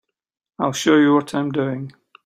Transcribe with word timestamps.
I'll 0.57 0.71
show 0.71 0.97
you 0.97 1.13
what 1.13 1.35
I'm 1.35 1.51
doing. 1.51 1.91